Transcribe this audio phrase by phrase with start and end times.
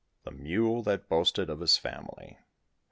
[0.23, 2.39] THE MULE THAT BOASTED OF HIS FAMILY.